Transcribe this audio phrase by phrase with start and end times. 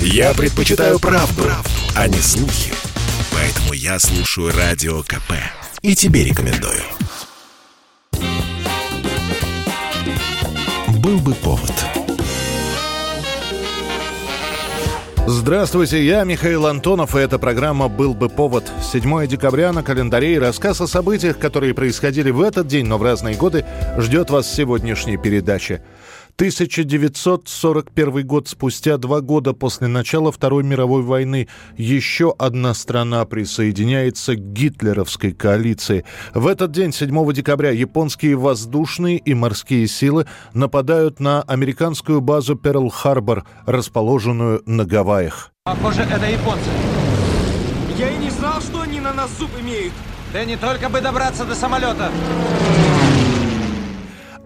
[0.00, 2.72] Я предпочитаю правду, правду, а не слухи.
[3.32, 5.32] Поэтому я слушаю Радио КП.
[5.82, 6.82] И тебе рекомендую.
[10.98, 11.72] Был бы повод.
[15.28, 18.64] Здравствуйте, я Михаил Антонов, и эта программа «Был бы повод».
[18.80, 23.02] 7 декабря на календаре и рассказ о событиях, которые происходили в этот день, но в
[23.02, 23.64] разные годы,
[23.98, 25.82] ждет вас сегодняшней передачи.
[26.36, 34.52] 1941 год, спустя два года после начала Второй мировой войны, еще одна страна присоединяется к
[34.52, 36.04] гитлеровской коалиции.
[36.34, 43.44] В этот день, 7 декабря, японские воздушные и морские силы нападают на американскую базу Перл-Харбор,
[43.64, 45.52] расположенную на Гавайях.
[45.64, 46.68] Похоже, это японцы.
[47.96, 49.94] Я и не знал, что они на нас зуб имеют.
[50.34, 52.10] Да не только бы добраться до самолета.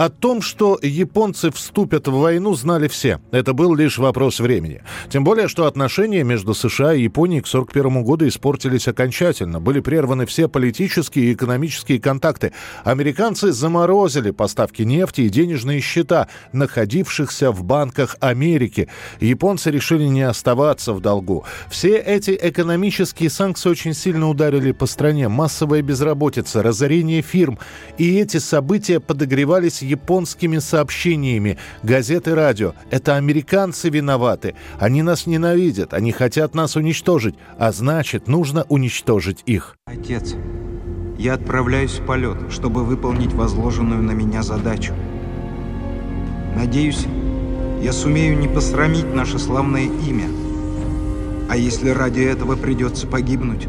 [0.00, 3.20] О том, что японцы вступят в войну, знали все.
[3.32, 4.80] Это был лишь вопрос времени.
[5.10, 9.60] Тем более, что отношения между США и Японией к 1941 году испортились окончательно.
[9.60, 12.54] Были прерваны все политические и экономические контакты.
[12.82, 18.88] Американцы заморозили поставки нефти и денежные счета, находившихся в банках Америки.
[19.20, 21.44] Японцы решили не оставаться в долгу.
[21.68, 25.28] Все эти экономические санкции очень сильно ударили по стране.
[25.28, 27.58] Массовая безработица, разорение фирм.
[27.98, 32.74] И эти события подогревались японскими сообщениями, газеты, радио.
[32.90, 34.54] Это американцы виноваты.
[34.78, 39.76] Они нас ненавидят, они хотят нас уничтожить, а значит, нужно уничтожить их.
[39.86, 40.34] Отец,
[41.18, 44.94] я отправляюсь в полет, чтобы выполнить возложенную на меня задачу.
[46.56, 47.06] Надеюсь,
[47.82, 50.28] я сумею не посрамить наше славное имя.
[51.48, 53.66] А если ради этого придется погибнуть,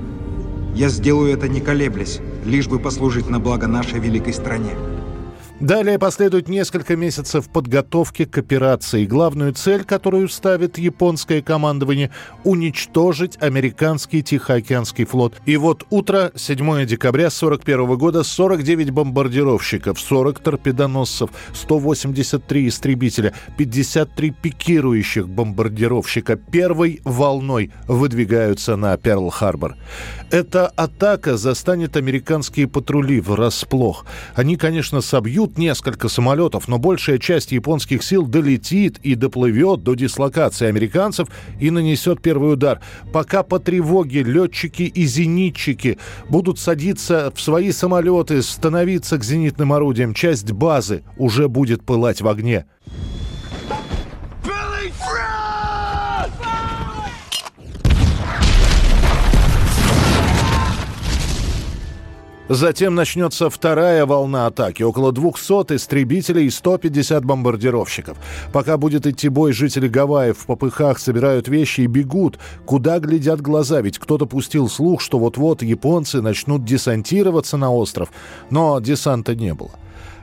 [0.75, 4.71] я сделаю это не колеблясь, лишь бы послужить на благо нашей великой стране.
[5.61, 9.05] Далее последует несколько месяцев подготовки к операции.
[9.05, 12.09] Главную цель, которую ставит японское командование–
[12.43, 15.35] уничтожить американский Тихоокеанский флот.
[15.45, 25.29] И вот утро 7 декабря 1941 года 49 бомбардировщиков, 40 торпедоносцев, 183 истребителя, 53 пикирующих
[25.29, 29.75] бомбардировщика первой волной выдвигаются на Перл-Харбор.
[30.31, 34.07] Эта атака застанет американские патрули врасплох.
[34.33, 39.95] Они, конечно, собьют Тут несколько самолетов, но большая часть японских сил долетит и доплывет до
[39.95, 41.27] дислокации американцев
[41.59, 42.79] и нанесет первый удар.
[43.11, 45.97] Пока по тревоге летчики и зенитчики
[46.29, 52.29] будут садиться в свои самолеты, становиться к зенитным орудиям, часть базы уже будет пылать в
[52.29, 52.65] огне.
[62.53, 64.83] Затем начнется вторая волна атаки.
[64.83, 68.17] Около 200 истребителей и 150 бомбардировщиков.
[68.51, 72.39] Пока будет идти бой, жители Гавайев в попыхах собирают вещи и бегут.
[72.65, 73.79] Куда глядят глаза?
[73.79, 78.09] Ведь кто-то пустил слух, что вот-вот японцы начнут десантироваться на остров.
[78.49, 79.71] Но десанта не было.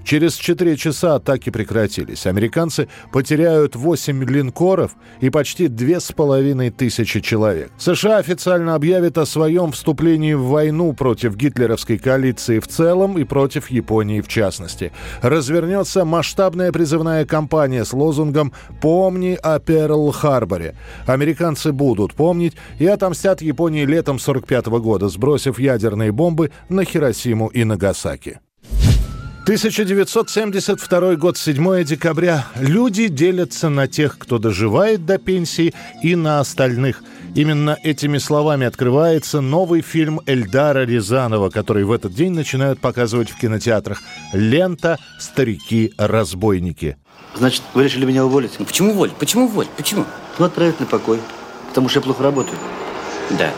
[0.08, 2.24] Через 4 часа атаки прекратились.
[2.24, 5.68] Американцы потеряют 8 линкоров и почти
[6.16, 7.70] половиной тысячи человек.
[7.76, 13.70] США официально объявит о своем вступлении в войну против гитлеровской коалиции в целом и против
[13.70, 14.92] Японии в частности.
[15.20, 20.74] Развернется масштабная призывная кампания с лозунгом «Помни о Перл-Харборе».
[21.04, 27.64] Американцы будут помнить и отомстят Японии летом 45 года, сбросив ядерные бомбы на Хиросиму и
[27.64, 28.40] Нагасаки.
[29.48, 32.44] 1972 год, 7 декабря.
[32.60, 35.72] Люди делятся на тех, кто доживает до пенсии,
[36.02, 37.02] и на остальных.
[37.34, 43.38] Именно этими словами открывается новый фильм Эльдара Рязанова, который в этот день начинают показывать в
[43.38, 44.02] кинотеатрах.
[44.34, 46.98] Лента «Старики-разбойники».
[47.34, 48.50] Значит, вы решили меня уволить?
[48.58, 49.14] Ну, почему уволить?
[49.14, 49.70] Почему уволить?
[49.70, 50.04] Почему?
[50.38, 51.20] Ну, отправить на покой.
[51.70, 52.58] Потому что я плохо работаю.
[53.30, 53.50] Да.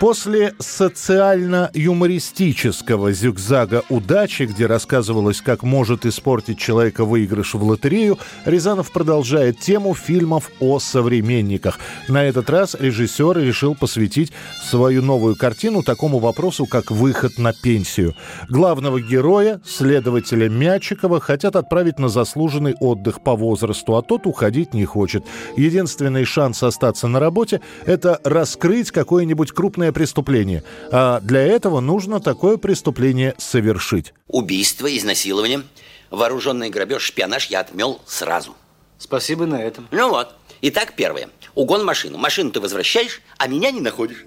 [0.00, 9.60] После социально-юмористического зигзага удачи, где рассказывалось, как может испортить человека выигрыш в лотерею, Рязанов продолжает
[9.60, 11.78] тему фильмов о современниках.
[12.08, 14.32] На этот раз режиссер решил посвятить
[14.64, 18.14] свою новую картину такому вопросу, как выход на пенсию.
[18.48, 24.86] Главного героя, следователя Мячикова, хотят отправить на заслуженный отдых по возрасту, а тот уходить не
[24.86, 25.26] хочет.
[25.58, 30.62] Единственный шанс остаться на работе– это раскрыть какое-нибудь крупное уголовное преступление.
[30.90, 34.14] А для этого нужно такое преступление совершить.
[34.28, 35.62] Убийство, изнасилование,
[36.10, 38.54] вооруженный грабеж, шпионаж я отмел сразу.
[38.98, 39.88] Спасибо на этом.
[39.90, 40.34] Ну вот.
[40.62, 41.28] Итак, первое.
[41.54, 42.18] Угон машины.
[42.18, 44.24] Машину ты возвращаешь, а меня не находишь.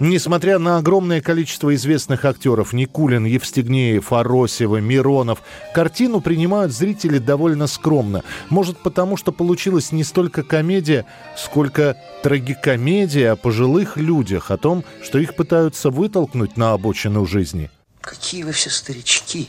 [0.00, 5.42] Несмотря на огромное количество известных актеров Никулин, Евстигнеев, Аросева, Миронов,
[5.74, 8.22] картину принимают зрители довольно скромно.
[8.48, 11.04] Может потому, что получилась не столько комедия,
[11.36, 17.68] сколько трагикомедия о пожилых людях, о том, что их пытаются вытолкнуть на обочину жизни.
[18.00, 19.48] Какие вы все старички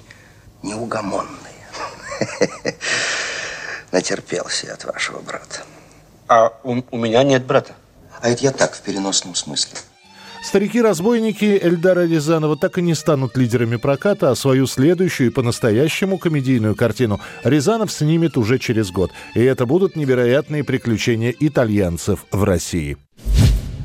[0.64, 1.30] неугомонные.
[3.92, 5.62] Натерпелся от вашего брата.
[6.28, 7.74] А у, у меня нет брата.
[8.20, 9.78] А это я так, в переносном смысле.
[10.42, 16.76] Старики-разбойники Эльдара Рязанова так и не станут лидерами проката, а свою следующую и по-настоящему комедийную
[16.76, 19.12] картину Рязанов снимет уже через год.
[19.36, 22.98] И это будут невероятные приключения итальянцев в России.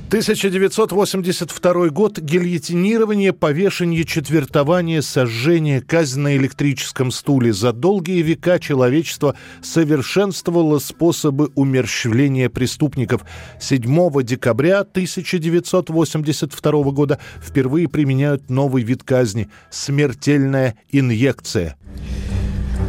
[0.09, 2.19] 1982 год.
[2.19, 7.53] Гильотинирование, повешение, четвертование, сожжение, казнь на электрическом стуле.
[7.53, 13.25] За долгие века человечество совершенствовало способы умерщвления преступников.
[13.61, 21.77] 7 декабря 1982 года впервые применяют новый вид казни– смертельная инъекция.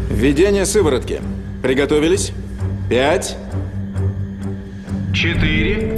[0.09, 1.21] Введение сыворотки.
[1.63, 2.31] Приготовились?
[2.89, 3.37] Пять.
[5.13, 5.95] Четыре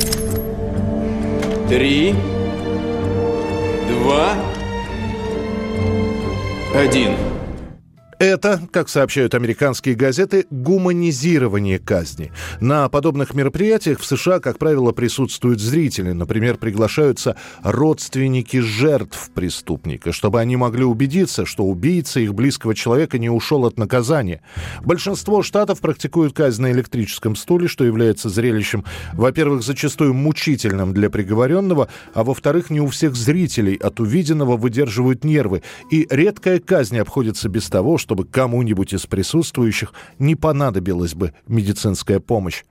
[1.67, 2.15] три,
[3.89, 4.35] два,
[6.73, 7.37] один.
[8.19, 12.31] Это, как сообщают американские газеты, гуманизирование казни.
[12.59, 16.13] На подобных мероприятиях в США, как правило, присутствуют зрители.
[16.13, 23.29] Например, приглашаются родственники жертв преступника, чтобы они могли убедиться, что убийца их близкого человека не
[23.29, 24.41] ушел от наказания.
[24.81, 28.83] Большинство штатов практикуют казнь на электрическом стуле, что является зрелищем,
[29.13, 35.61] во-первых, зачастую мучительным для приговоренного, а во-вторых, не у всех зрителей от увиденного выдерживают нервы.
[35.91, 42.63] И редкая казнь обходится без того, чтобы кому-нибудь из присутствующих не понадобилась бы медицинская помощь.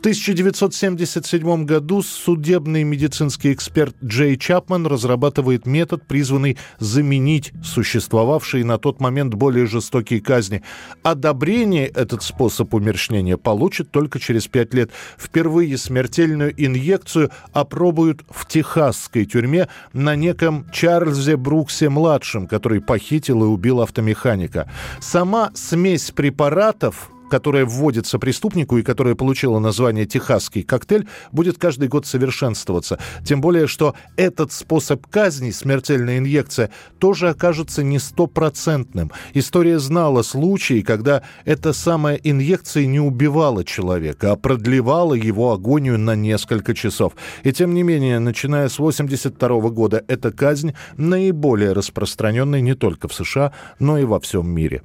[0.00, 9.34] 1977 году судебный медицинский эксперт Джей Чапман разрабатывает метод, призванный заменить существовавшие на тот момент
[9.34, 10.62] более жестокие казни.
[11.02, 14.90] Одобрение этот способ умерщвления получит только через пять лет.
[15.18, 23.82] Впервые смертельную инъекцию опробуют в техасской тюрьме на неком Чарльзе Бруксе-младшем, который похитил и убил
[23.82, 24.66] автомеханика.
[24.98, 32.04] Сама смесь препаратов которая вводится преступнику и которая получила название «Техасский коктейль», будет каждый год
[32.06, 32.98] совершенствоваться.
[33.24, 39.12] Тем более, что этот способ казни, смертельная инъекция, тоже окажется не стопроцентным.
[39.32, 46.14] История знала случаи, когда эта самая инъекция не убивала человека, а продлевала его агонию на
[46.14, 47.14] несколько часов.
[47.44, 53.14] И тем не менее, начиная с 1982 года, эта казнь наиболее распространенная не только в
[53.14, 54.82] США, но и во всем мире.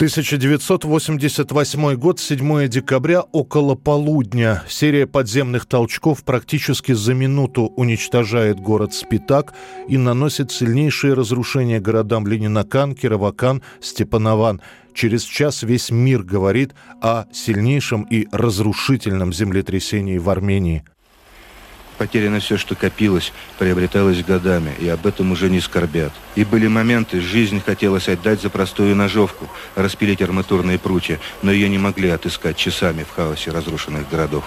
[0.00, 4.62] 1988 год, 7 декабря, около полудня.
[4.66, 9.52] Серия подземных толчков практически за минуту уничтожает город Спитак
[9.88, 14.62] и наносит сильнейшие разрушения городам Ленинакан, Кировакан, Степанован.
[14.94, 20.82] Через час весь мир говорит о сильнейшем и разрушительном землетрясении в Армении.
[22.00, 26.14] Потеряно все, что копилось, приобреталось годами, и об этом уже не скорбят.
[26.34, 31.76] И были моменты, жизнь хотелось отдать за простую ножовку, распилить арматурные прутья, но ее не
[31.76, 34.44] могли отыскать часами в хаосе разрушенных городов.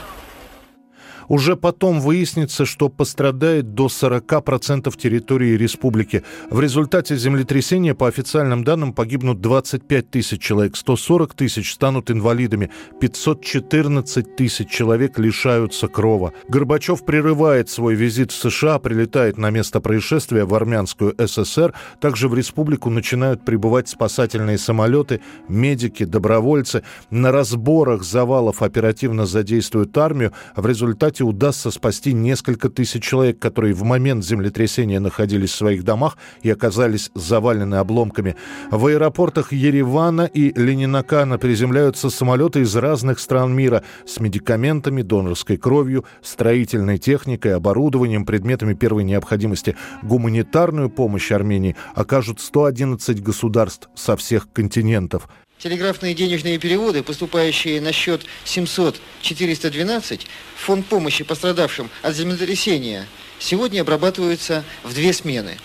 [1.28, 6.24] Уже потом выяснится, что пострадает до 40% территории республики.
[6.50, 14.36] В результате землетрясения, по официальным данным, погибнут 25 тысяч человек, 140 тысяч станут инвалидами, 514
[14.36, 16.34] тысяч человек лишаются крова.
[16.48, 21.74] Горбачев прерывает свой визит в США, прилетает на место происшествия в армянскую ССР.
[22.00, 26.84] Также в республику начинают прибывать спасательные самолеты, медики, добровольцы.
[27.10, 30.34] На разборах завалов оперативно задействуют армию.
[30.56, 35.84] В результате результате удастся спасти несколько тысяч человек, которые в момент землетрясения находились в своих
[35.84, 38.36] домах и оказались завалены обломками.
[38.72, 46.06] В аэропортах Еревана и Ленинакана приземляются самолеты из разных стран мира с медикаментами, донорской кровью,
[46.22, 49.76] строительной техникой, оборудованием, предметами первой необходимости.
[50.02, 55.28] Гуманитарную помощь Армении окажут 111 государств со всех континентов–
[55.64, 60.20] Телеграфные денежные переводы, поступающие на счет 700-412,
[60.58, 63.08] фонд помощи пострадавшим от землетрясения,
[63.40, 65.58] сегодня обрабатываются в две смены.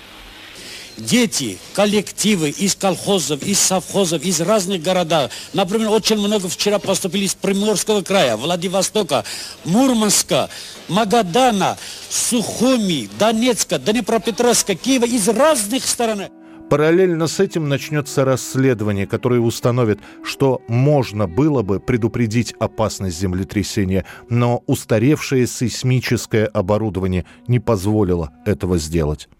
[0.96, 5.32] Дети, коллективы из колхозов, из совхозов, из разных городов.
[5.52, 9.24] Например, очень много вчера поступили из Приморского края, Владивостока,
[9.64, 10.48] Мурманска,
[10.86, 11.76] Магадана,
[12.08, 16.28] Сухуми, Донецка, Днепропетровска, Киева, из разных сторон.
[16.68, 24.62] Параллельно с этим начнется расследование, которое установит, что можно было бы предупредить опасность землетрясения, но
[24.66, 29.30] устаревшее сейсмическое оборудование не позволило этого сделать.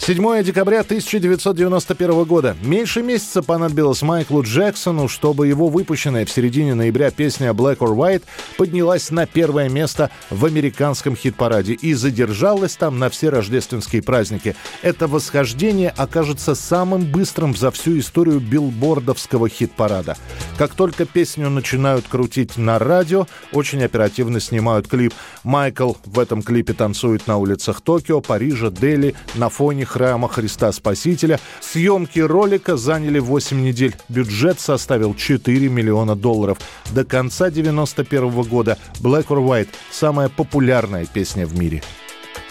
[0.00, 2.56] 7 декабря 1991 года.
[2.62, 8.22] Меньше месяца понадобилось Майклу Джексону, чтобы его выпущенная в середине ноября песня «Black or White»
[8.56, 14.56] поднялась на первое место в американском хит-параде и задержалась там на все рождественские праздники.
[14.80, 20.16] Это восхождение окажется самым быстрым за всю историю билбордовского хит-парада.
[20.56, 25.12] Как только песню начинают крутить на радио, очень оперативно снимают клип.
[25.44, 31.40] Майкл в этом клипе танцует на улицах Токио, Парижа, Дели на фоне храма Христа Спасителя.
[31.60, 33.96] Съемки ролика заняли 8 недель.
[34.08, 36.58] Бюджет составил 4 миллиона долларов.
[36.92, 41.82] До конца 91 года Black or White– самая популярная песня в мире.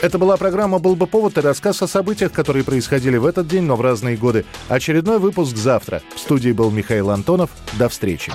[0.02, 3.64] Это была программа «Был бы повод» и рассказ о событиях, которые происходили в этот день,
[3.64, 4.46] но в разные годы.
[4.70, 6.02] Очередной выпуск завтра.
[6.16, 7.50] В студии был Михаил Антонов.
[7.78, 8.32] До встречи.